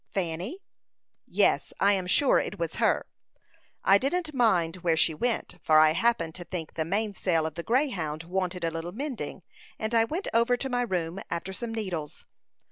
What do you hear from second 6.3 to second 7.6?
to think the mainsail of